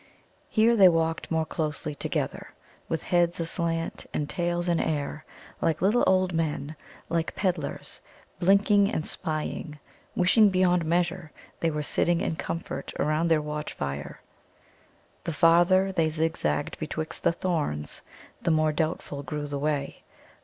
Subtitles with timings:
[0.49, 2.55] Here they walked more closely together,
[2.89, 5.25] with heads aslant and tails in air,
[5.61, 6.75] like little old men,
[7.07, 8.01] like pedlars,
[8.39, 9.77] blinking and spying,
[10.15, 14.21] wishing beyond measure they were sitting in comfort around their watch fire.
[15.25, 18.01] The farther they zigzagged betwixt the thorns,
[18.41, 20.01] the more doubtful grew the way.